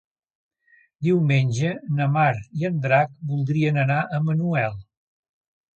Diumenge 1.07 1.75
na 1.99 2.09
Mar 2.17 2.33
i 2.63 2.67
en 2.71 2.83
Drac 2.87 3.15
voldrien 3.35 3.79
anar 3.87 4.01
a 4.19 4.25
Manuel. 4.31 4.85